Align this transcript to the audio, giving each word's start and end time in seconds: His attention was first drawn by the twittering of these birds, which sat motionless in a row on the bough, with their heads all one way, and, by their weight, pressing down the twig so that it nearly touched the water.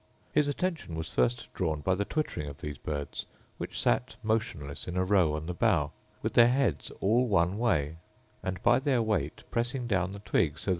His 0.33 0.47
attention 0.47 0.95
was 0.95 1.11
first 1.11 1.53
drawn 1.53 1.81
by 1.81 1.93
the 1.93 2.05
twittering 2.05 2.47
of 2.47 2.61
these 2.61 2.79
birds, 2.79 3.27
which 3.59 3.79
sat 3.79 4.15
motionless 4.23 4.87
in 4.87 4.97
a 4.97 5.05
row 5.05 5.35
on 5.35 5.45
the 5.45 5.53
bough, 5.53 5.91
with 6.23 6.33
their 6.33 6.49
heads 6.49 6.89
all 7.01 7.27
one 7.27 7.59
way, 7.59 7.97
and, 8.41 8.59
by 8.63 8.79
their 8.79 9.03
weight, 9.03 9.43
pressing 9.51 9.85
down 9.85 10.09
the 10.11 10.17
twig 10.17 10.25
so 10.25 10.31
that 10.31 10.31
it 10.31 10.33
nearly 10.33 10.49
touched 10.57 10.65
the 10.65 10.69
water. 10.69 10.69